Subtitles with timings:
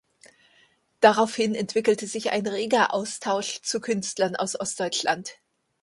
[0.99, 5.35] Daraufhin entwickelte sich ein reger Austausch zu Künstlern aus Ostdeutschland.